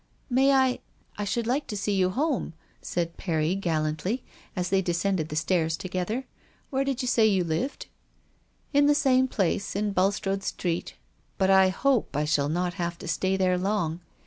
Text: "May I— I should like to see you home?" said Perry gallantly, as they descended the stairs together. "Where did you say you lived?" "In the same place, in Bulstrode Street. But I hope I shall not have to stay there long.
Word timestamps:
"May 0.41 0.51
I— 0.51 0.79
I 1.19 1.25
should 1.25 1.45
like 1.45 1.67
to 1.67 1.77
see 1.77 1.93
you 1.93 2.09
home?" 2.09 2.53
said 2.81 3.17
Perry 3.17 3.53
gallantly, 3.53 4.23
as 4.55 4.69
they 4.69 4.81
descended 4.81 5.29
the 5.29 5.35
stairs 5.35 5.77
together. 5.77 6.25
"Where 6.71 6.83
did 6.83 7.03
you 7.03 7.07
say 7.07 7.27
you 7.27 7.43
lived?" 7.43 7.85
"In 8.73 8.87
the 8.87 8.95
same 8.95 9.27
place, 9.27 9.75
in 9.75 9.93
Bulstrode 9.93 10.41
Street. 10.41 10.95
But 11.37 11.51
I 11.51 11.69
hope 11.69 12.17
I 12.17 12.25
shall 12.25 12.49
not 12.49 12.73
have 12.81 12.97
to 12.97 13.07
stay 13.07 13.37
there 13.37 13.59
long. 13.59 13.99